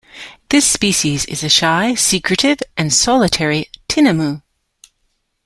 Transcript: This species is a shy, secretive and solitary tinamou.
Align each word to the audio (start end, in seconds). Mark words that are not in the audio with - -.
This 0.49 0.65
species 0.65 1.25
is 1.25 1.43
a 1.43 1.49
shy, 1.49 1.93
secretive 1.93 2.57
and 2.75 2.91
solitary 2.91 3.69
tinamou. 3.87 4.41